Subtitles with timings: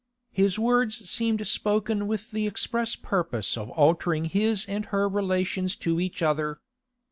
[0.31, 5.99] His words seemed spoken with the express purpose of altering his and her relations to
[5.99, 6.59] each other.